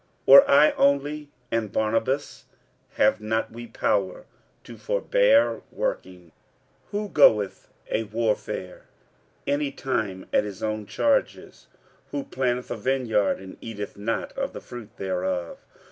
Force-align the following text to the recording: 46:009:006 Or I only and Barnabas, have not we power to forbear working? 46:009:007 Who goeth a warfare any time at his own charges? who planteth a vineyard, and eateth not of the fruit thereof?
46:009:006 0.01 0.09
Or 0.41 0.49
I 0.49 0.71
only 0.71 1.29
and 1.51 1.71
Barnabas, 1.71 2.45
have 2.95 3.21
not 3.21 3.51
we 3.51 3.67
power 3.67 4.25
to 4.63 4.75
forbear 4.75 5.61
working? 5.71 6.31
46:009:007 6.89 6.89
Who 6.89 7.09
goeth 7.09 7.67
a 7.91 8.03
warfare 8.05 8.81
any 9.45 9.71
time 9.71 10.25
at 10.33 10.43
his 10.43 10.63
own 10.63 10.87
charges? 10.87 11.67
who 12.09 12.23
planteth 12.23 12.71
a 12.71 12.77
vineyard, 12.77 13.37
and 13.37 13.57
eateth 13.61 13.95
not 13.95 14.31
of 14.35 14.53
the 14.53 14.59
fruit 14.61 14.89
thereof? 14.97 15.63